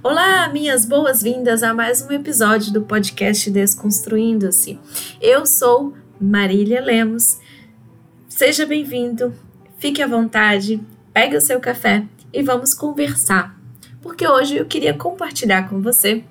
[0.00, 4.78] Olá, minhas boas-vindas a mais um episódio do podcast Desconstruindo-se.
[5.20, 7.38] Eu sou Marília Lemos.
[8.28, 9.34] Seja bem-vindo,
[9.78, 10.80] fique à vontade,
[11.12, 13.56] pegue o seu café e vamos conversar,
[14.00, 16.24] porque hoje eu queria compartilhar com você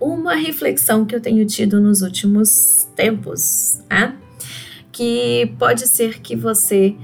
[0.00, 4.16] uma reflexão que eu tenho tido nos últimos tempos, né?
[4.92, 6.94] que pode ser que você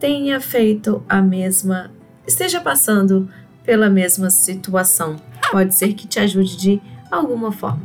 [0.00, 1.92] tenha feito a mesma,
[2.26, 3.28] esteja passando
[3.64, 5.16] pela mesma situação.
[5.50, 7.82] Pode ser que te ajude de alguma forma.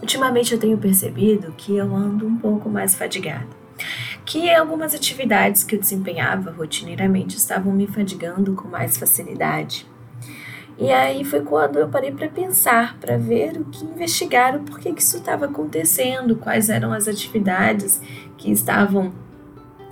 [0.00, 3.46] Ultimamente eu tenho percebido que eu ando um pouco mais fadigada,
[4.24, 9.86] que algumas atividades que eu desempenhava rotineiramente estavam me fadigando com mais facilidade.
[10.78, 14.92] E aí foi quando eu parei para pensar, para ver o que investigar, o porquê
[14.92, 18.00] que isso estava acontecendo, quais eram as atividades
[18.36, 19.12] que estavam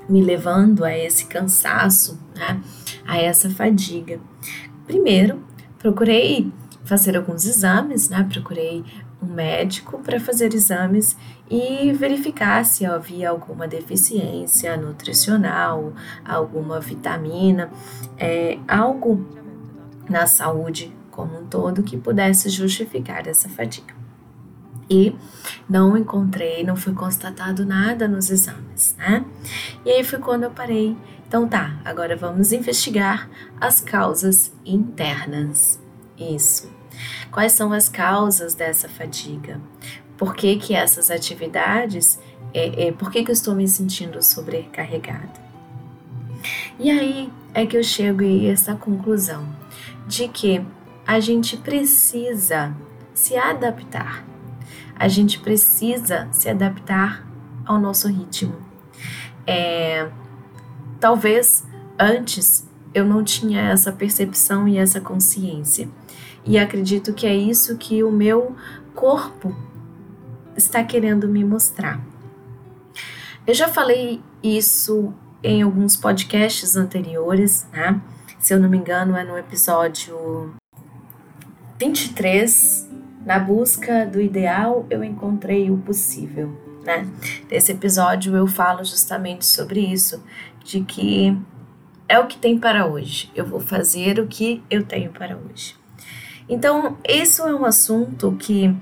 [0.09, 2.61] me levando a esse cansaço, né?
[3.07, 4.21] a essa fadiga.
[4.87, 5.43] Primeiro,
[5.79, 6.53] procurei
[6.85, 8.27] fazer alguns exames, né?
[8.31, 8.85] Procurei
[9.23, 11.17] um médico para fazer exames
[11.51, 15.93] e verificar se havia alguma deficiência nutricional,
[16.25, 17.71] alguma vitamina,
[18.19, 19.27] é, algo
[20.09, 24.06] na saúde como um todo que pudesse justificar essa fadiga.
[24.89, 25.15] E
[25.69, 29.25] não encontrei, não foi constatado nada nos exames, né?
[29.85, 33.29] E aí foi quando eu parei então tá, agora vamos investigar
[33.61, 35.81] as causas internas.
[36.17, 36.71] Isso.
[37.33, 39.61] Quais são as causas dessa fadiga?
[40.17, 42.19] Por que que essas atividades,
[42.55, 45.45] é, é, por que que eu estou me sentindo sobrecarregada?
[46.79, 49.47] E aí é que eu chego a essa conclusão
[50.07, 50.65] de que
[51.05, 52.75] a gente precisa
[53.13, 54.25] se adaptar.
[54.99, 57.27] A gente precisa se adaptar
[57.65, 58.57] ao nosso ritmo.
[59.47, 60.11] É,
[60.99, 61.65] Talvez
[61.99, 65.89] antes eu não tinha essa percepção e essa consciência.
[66.45, 68.57] E acredito que é isso que o meu
[68.95, 69.55] corpo
[70.57, 72.01] está querendo me mostrar.
[73.47, 78.01] Eu já falei isso em alguns podcasts anteriores, né?
[78.39, 80.55] Se eu não me engano, é no episódio
[81.79, 82.86] 23.
[83.27, 87.05] Na busca do ideal, eu encontrei o possível, né?
[87.51, 90.23] Nesse episódio eu falo justamente sobre isso,
[90.65, 91.37] de que
[92.09, 93.29] é o que tem para hoje.
[93.35, 95.75] Eu vou fazer o que eu tenho para hoje.
[96.49, 98.73] Então, isso é um assunto que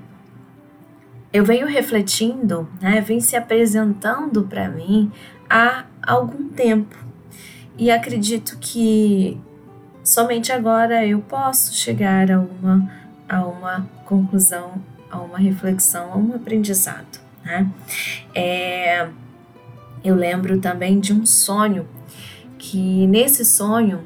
[1.33, 5.11] eu venho refletindo, né, vem se apresentando para mim
[5.49, 6.95] há algum tempo.
[7.79, 9.41] E acredito que
[10.03, 16.35] somente agora eu posso chegar a uma, a uma conclusão, a uma reflexão, a um
[16.35, 17.19] aprendizado.
[17.43, 17.69] Né?
[18.33, 19.07] É,
[20.03, 21.87] eu lembro também de um sonho
[22.57, 24.03] que nesse sonho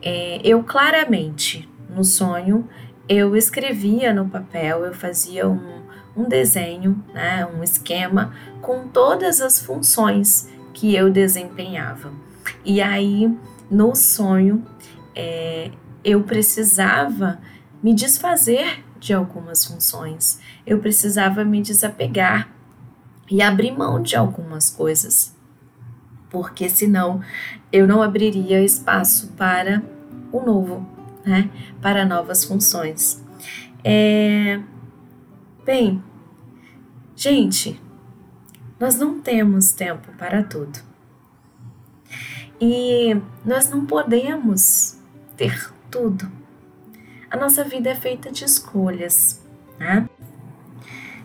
[0.00, 2.68] é, eu claramente no sonho
[3.08, 5.82] eu escrevia no papel, eu fazia um,
[6.16, 12.12] um desenho, né, um esquema com todas as funções que eu desempenhava.
[12.64, 13.30] E aí
[13.70, 14.64] no sonho
[15.14, 15.70] é,
[16.04, 17.38] eu precisava
[17.82, 22.48] me desfazer de algumas funções, eu precisava me desapegar
[23.28, 25.34] e abrir mão de algumas coisas,
[26.30, 27.20] porque senão
[27.72, 29.82] eu não abriria espaço para
[30.30, 30.86] o novo,
[31.24, 31.50] né?
[31.80, 33.22] Para novas funções.
[33.82, 34.60] É...
[35.64, 36.02] Bem,
[37.16, 37.80] gente,
[38.78, 40.78] nós não temos tempo para tudo.
[42.60, 44.98] E nós não podemos
[45.36, 46.41] ter tudo.
[47.32, 49.40] A nossa vida é feita de escolhas,
[49.78, 50.06] né?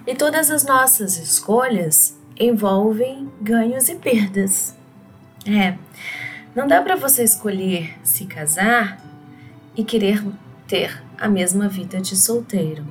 [0.06, 4.73] E todas as nossas escolhas envolvem ganhos e perdas.
[5.45, 5.78] É,
[6.56, 9.03] não dá para você escolher se casar
[9.75, 10.23] e querer
[10.66, 12.88] ter a mesma vida de solteiro.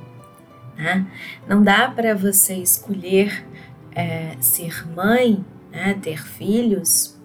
[0.77, 1.07] Né?
[1.47, 3.43] Não dá para você escolher
[3.95, 7.19] é, ser mãe, né, ter filhos,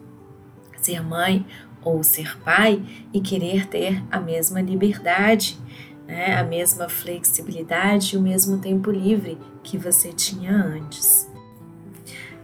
[0.80, 1.44] ser mãe
[1.84, 2.82] ou ser pai
[3.12, 5.60] e querer ter a mesma liberdade
[6.06, 11.30] né, a mesma flexibilidade e o mesmo tempo livre que você tinha antes.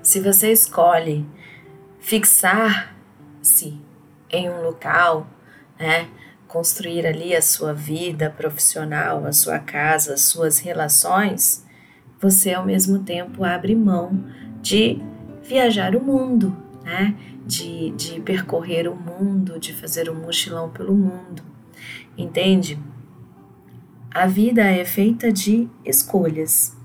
[0.02, 1.26] Se você escolhe
[1.98, 3.78] fixar-se
[4.30, 5.26] em um local,
[5.78, 6.08] né,
[6.46, 11.66] construir ali a sua vida profissional, a sua casa, as suas relações,
[12.18, 14.24] você ao mesmo tempo abre mão
[14.62, 14.98] de
[15.42, 17.14] viajar o mundo, né?
[17.50, 21.42] De, de percorrer o mundo, de fazer um mochilão pelo mundo,
[22.16, 22.78] entende?
[24.10, 26.76] A vida é feita de escolhas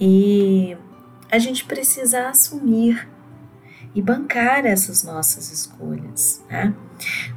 [0.00, 0.76] e
[1.30, 3.08] a gente precisa assumir
[3.94, 6.44] e bancar essas nossas escolhas.
[6.50, 6.74] Né?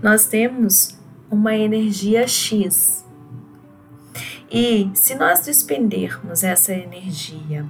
[0.02, 0.98] Nós temos
[1.30, 3.06] uma energia X
[4.50, 7.66] E se nós despendermos essa energia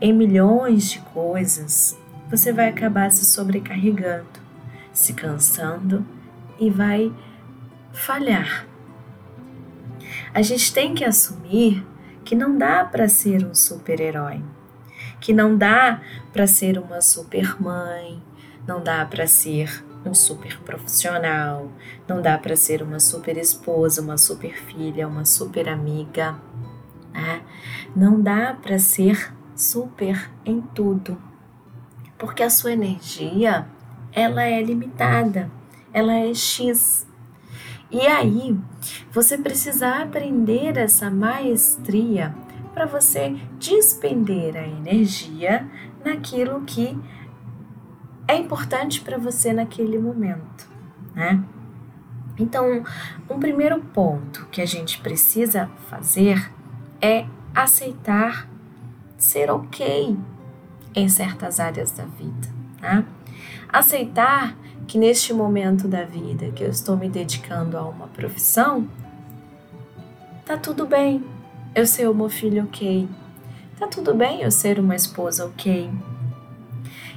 [0.00, 1.98] em milhões de coisas,
[2.30, 4.26] você vai acabar se sobrecarregando,
[4.92, 6.04] se cansando
[6.58, 7.12] e vai
[7.92, 8.66] falhar.
[10.34, 11.84] A gente tem que assumir
[12.24, 14.42] que não dá para ser um super-herói,
[15.20, 16.02] que não dá
[16.32, 18.22] para ser uma super-mãe,
[18.66, 21.70] não dá para ser um super profissional,
[22.06, 26.38] não dá para ser uma super esposa, uma super filha, uma super amiga,
[27.12, 27.42] né?
[27.96, 31.20] Não dá para ser super em tudo,
[32.18, 33.66] porque a sua energia
[34.12, 35.50] ela é limitada,
[35.92, 37.06] ela é X.
[37.90, 38.58] E aí,
[39.10, 42.34] você precisa aprender essa maestria
[42.74, 45.66] para você despender a energia
[46.04, 46.98] naquilo que
[48.26, 50.68] é importante para você naquele momento,
[51.14, 51.42] né?
[52.38, 52.84] Então,
[53.28, 56.52] um primeiro ponto que a gente precisa fazer
[57.00, 58.48] é aceitar
[59.16, 60.16] ser ok
[60.98, 62.48] em certas áreas da vida,
[62.80, 63.04] né?
[63.68, 64.56] Aceitar
[64.86, 68.88] que neste momento da vida que eu estou me dedicando a uma profissão,
[70.44, 71.24] tá tudo bem
[71.74, 73.08] eu ser uma filha ok,
[73.78, 75.90] tá tudo bem eu ser uma esposa ok,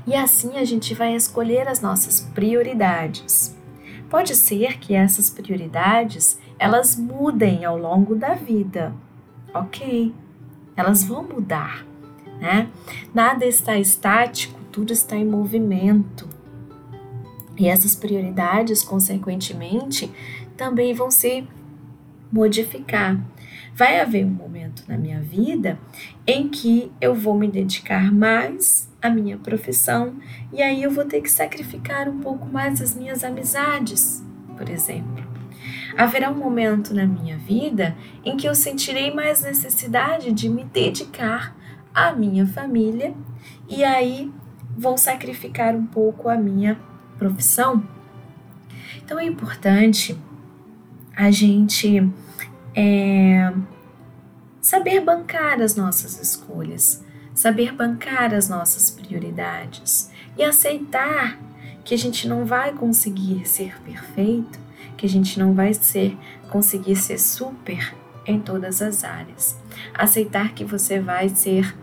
[0.05, 3.55] e assim a gente vai escolher as nossas prioridades.
[4.09, 8.93] Pode ser que essas prioridades elas mudem ao longo da vida,
[9.53, 10.13] ok?
[10.75, 11.85] Elas vão mudar,
[12.41, 12.67] né?
[13.13, 16.27] Nada está estático, tudo está em movimento.
[17.57, 20.11] E essas prioridades, consequentemente,
[20.57, 21.47] também vão se
[22.31, 23.19] modificar.
[23.75, 25.79] Vai haver um momento na minha vida
[26.25, 30.15] em que eu vou me dedicar mais à minha profissão
[30.51, 34.23] e aí eu vou ter que sacrificar um pouco mais as minhas amizades,
[34.57, 35.23] por exemplo.
[35.97, 37.95] Haverá um momento na minha vida
[38.25, 41.55] em que eu sentirei mais necessidade de me dedicar
[41.93, 43.13] à minha família
[43.69, 44.31] e aí
[44.77, 46.79] vou sacrificar um pouco a minha
[47.17, 47.83] profissão.
[48.97, 50.17] Então é importante
[51.15, 52.09] a gente
[52.73, 53.53] é
[54.61, 57.03] saber bancar as nossas escolhas,
[57.33, 61.37] saber bancar as nossas prioridades e aceitar
[61.83, 64.59] que a gente não vai conseguir ser perfeito,
[64.95, 66.17] que a gente não vai ser
[66.49, 67.95] conseguir ser super
[68.25, 69.57] em todas as áreas.
[69.93, 71.75] Aceitar que você vai ser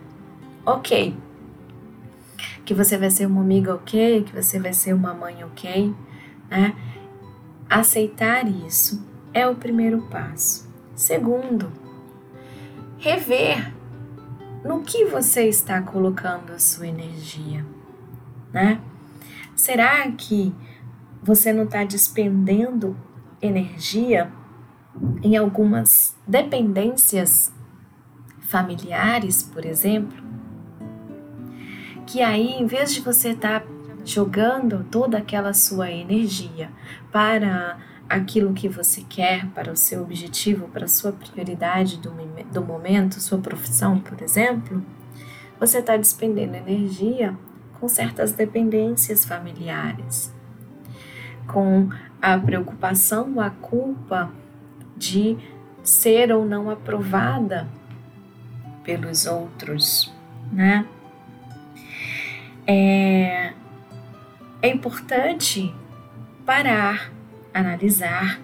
[0.69, 1.17] ok,
[2.65, 5.95] que você vai ser uma amiga ok, que você vai ser uma mãe ok,
[6.51, 6.77] né?
[7.71, 10.69] Aceitar isso é o primeiro passo.
[10.95, 11.73] Segundo,
[12.99, 13.73] rever
[14.63, 17.65] no que você está colocando a sua energia,
[18.53, 18.81] né?
[19.57, 20.55] Será que
[21.23, 22.95] você não está despendendo
[23.41, 24.31] energia
[25.23, 27.53] em algumas dependências
[28.41, 30.29] familiares, por exemplo?
[32.09, 33.67] Que aí, em vez de você estar tá
[34.03, 36.71] jogando toda aquela sua energia
[37.13, 37.79] para
[38.09, 42.11] aquilo que você quer, para o seu objetivo, para a sua prioridade do,
[42.51, 44.83] do momento, sua profissão, por exemplo,
[45.61, 47.37] você está despendendo energia
[47.79, 50.35] com certas dependências familiares,
[51.47, 51.91] com
[52.23, 54.33] a preocupação, a culpa
[54.97, 55.37] de
[55.83, 57.69] ser ou não aprovada
[58.83, 60.11] pelos outros,
[60.51, 60.87] né?
[62.71, 63.55] É,
[64.61, 65.75] é importante
[66.45, 67.11] parar
[67.53, 68.41] analisar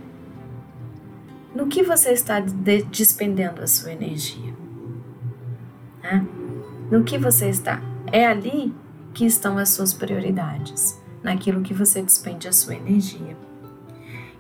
[1.55, 4.55] no que você está de despendendo a sua energia.
[6.03, 6.27] Né?
[6.91, 7.81] No que você está.
[8.11, 8.75] É ali
[9.13, 13.37] que estão as suas prioridades, naquilo que você despende a sua energia.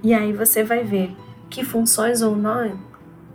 [0.03, 1.14] E aí você vai ver
[1.49, 2.79] que funções ou não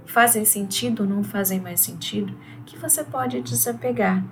[0.06, 2.34] fazem sentido ou não fazem mais sentido,
[2.65, 4.24] que você pode desapegar.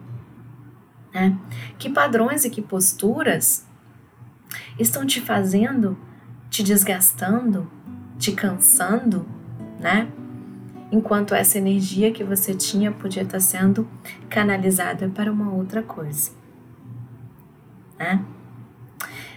[1.18, 1.38] Né?
[1.80, 3.66] Que padrões e que posturas
[4.78, 5.98] estão te fazendo
[6.50, 7.70] te desgastando,
[8.18, 9.26] te cansando,
[9.80, 10.08] né?
[10.92, 13.88] Enquanto essa energia que você tinha podia estar sendo
[14.30, 16.32] canalizada para uma outra coisa,
[18.00, 18.24] né?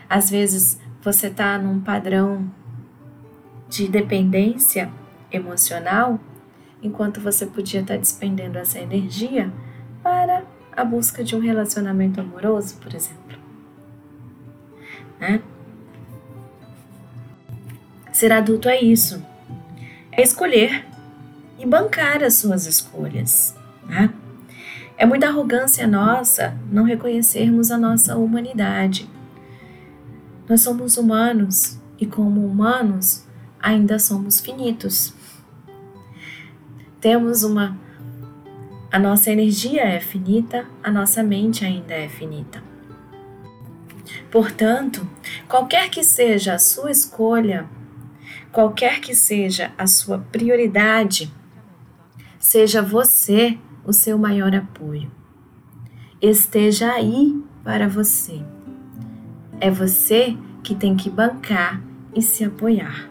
[0.08, 2.50] Às vezes você está num padrão
[3.68, 4.90] de dependência
[5.30, 6.18] emocional,
[6.82, 9.52] enquanto você podia estar despendendo essa energia
[10.02, 10.44] para
[10.80, 13.38] a busca de um relacionamento amoroso, por exemplo.
[15.18, 15.42] Né?
[18.12, 19.25] Ser adulto é isso.
[20.10, 20.87] É escolher
[21.58, 23.54] e bancar as suas escolhas.
[23.87, 24.12] Né?
[24.96, 29.08] É muita arrogância nossa não reconhecermos a nossa humanidade.
[30.49, 33.25] Nós somos humanos e, como humanos,
[33.60, 35.14] ainda somos finitos.
[37.00, 37.78] temos uma
[38.92, 42.62] a nossa energia é finita, a nossa mente ainda é finita.
[44.30, 45.09] Portanto,
[45.49, 47.68] qualquer que seja a sua escolha,
[48.50, 51.32] qualquer que seja a sua prioridade,
[52.38, 55.11] seja você o seu maior apoio.
[56.20, 58.42] Esteja aí para você.
[59.61, 61.80] É você que tem que bancar
[62.14, 63.09] e se apoiar.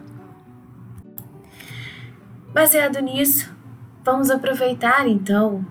[2.52, 3.54] Baseado nisso,
[4.04, 5.64] vamos aproveitar então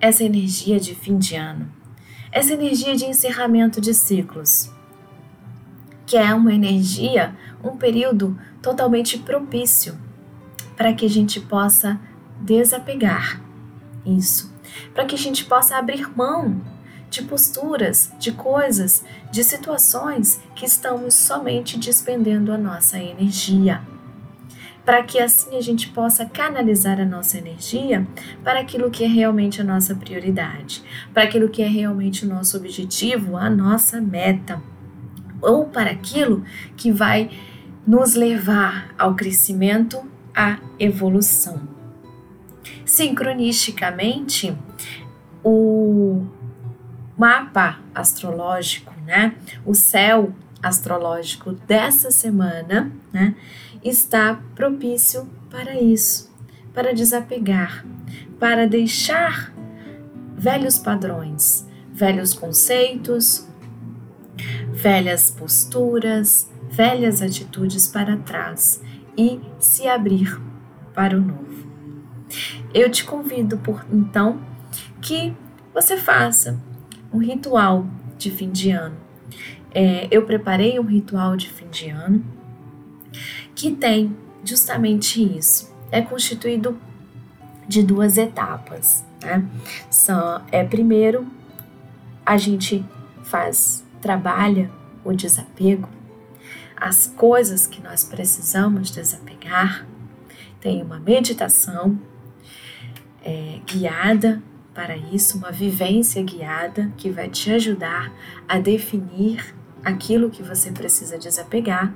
[0.00, 1.70] essa energia de fim de ano,
[2.32, 4.70] essa energia de encerramento de ciclos,
[6.06, 9.98] que é uma energia, um período totalmente propício
[10.76, 11.98] para que a gente possa
[12.40, 13.40] desapegar
[14.04, 14.52] isso,
[14.92, 16.60] para que a gente possa abrir mão
[17.08, 23.80] de posturas, de coisas, de situações que estamos somente despendendo a nossa energia.
[24.84, 28.06] Para que assim a gente possa canalizar a nossa energia
[28.42, 32.56] para aquilo que é realmente a nossa prioridade, para aquilo que é realmente o nosso
[32.56, 34.62] objetivo, a nossa meta,
[35.40, 36.44] ou para aquilo
[36.76, 37.30] que vai
[37.86, 40.02] nos levar ao crescimento,
[40.34, 41.62] à evolução.
[42.84, 44.56] Sincronisticamente,
[45.42, 46.26] o
[47.16, 49.34] mapa astrológico, né?
[49.64, 53.34] O céu astrológico dessa semana, né?
[53.84, 56.32] Está propício para isso,
[56.72, 57.84] para desapegar,
[58.40, 59.54] para deixar
[60.34, 63.46] velhos padrões, velhos conceitos,
[64.72, 68.82] velhas posturas, velhas atitudes para trás
[69.18, 70.40] e se abrir
[70.94, 71.68] para o novo.
[72.72, 74.40] Eu te convido, por então,
[75.02, 75.36] que
[75.74, 76.58] você faça
[77.12, 77.86] um ritual
[78.16, 78.96] de fim de ano.
[79.74, 82.24] É, eu preparei um ritual de fim de ano
[83.54, 85.72] que tem justamente isso.
[85.90, 86.78] É constituído
[87.66, 89.04] de duas etapas.
[89.22, 89.44] Né?
[89.90, 91.26] Só, é primeiro
[92.24, 92.84] a gente
[93.22, 94.70] faz, trabalha
[95.04, 95.88] o desapego,
[96.76, 99.86] as coisas que nós precisamos desapegar.
[100.60, 101.98] Tem uma meditação
[103.22, 104.42] é, guiada
[104.74, 108.12] para isso, uma vivência guiada que vai te ajudar
[108.48, 111.94] a definir aquilo que você precisa desapegar.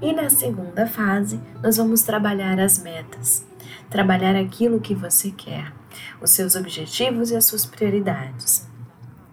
[0.00, 3.46] E na segunda fase, nós vamos trabalhar as metas,
[3.88, 5.72] trabalhar aquilo que você quer,
[6.20, 8.68] os seus objetivos e as suas prioridades.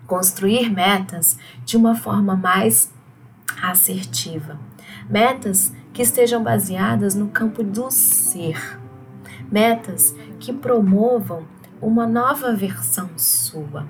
[0.05, 2.91] Construir metas de uma forma mais
[3.61, 4.59] assertiva.
[5.09, 8.79] Metas que estejam baseadas no campo do ser.
[9.51, 11.45] Metas que promovam
[11.81, 13.87] uma nova versão sua,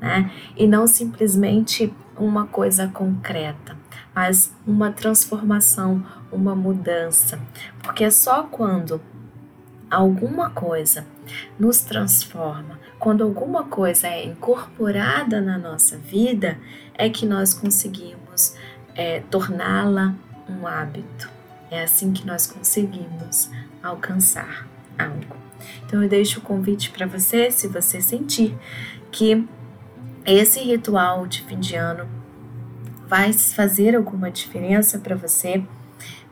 [0.00, 0.30] né?
[0.56, 3.76] E não simplesmente uma coisa concreta,
[4.14, 7.38] mas uma transformação, uma mudança.
[7.82, 9.00] Porque é só quando
[9.90, 11.06] alguma coisa
[11.58, 16.58] nos transforma, quando alguma coisa é incorporada na nossa vida,
[16.94, 18.56] é que nós conseguimos
[18.94, 20.14] é, torná-la
[20.48, 21.30] um hábito.
[21.70, 23.50] É assim que nós conseguimos
[23.82, 24.66] alcançar
[24.98, 25.36] algo.
[25.84, 28.56] Então eu deixo o convite para você, se você sentir
[29.10, 29.46] que
[30.26, 32.08] esse ritual de fim de ano
[33.06, 35.62] vai fazer alguma diferença para você,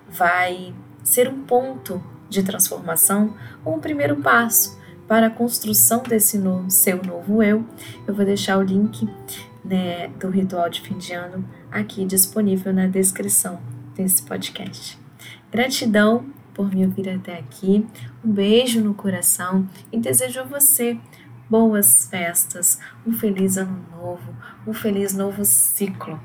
[0.09, 3.35] vai ser um ponto de transformação
[3.65, 7.65] ou um primeiro passo para a construção desse novo, seu novo eu.
[8.07, 9.09] Eu vou deixar o link
[9.65, 13.61] né, do ritual de fim de ano aqui disponível na descrição
[13.95, 14.99] desse podcast.
[15.53, 17.87] Gratidão por me ouvir até aqui.
[18.25, 20.99] Um beijo no coração e desejo a você
[21.49, 24.35] boas festas, um feliz ano novo,
[24.67, 26.21] um feliz novo ciclo.